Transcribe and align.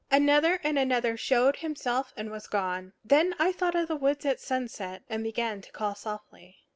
Another 0.09 0.59
and 0.63 0.79
another 0.79 1.15
showed 1.15 1.57
himself 1.57 2.11
and 2.17 2.31
was 2.31 2.47
gone. 2.47 2.93
Then 3.05 3.35
I 3.37 3.51
thought 3.51 3.75
of 3.75 3.87
the 3.87 3.95
woods 3.95 4.25
at 4.25 4.39
sunset, 4.39 5.03
and 5.11 5.23
began 5.23 5.61
to 5.61 5.71
call 5.71 5.93
softly. 5.93 6.57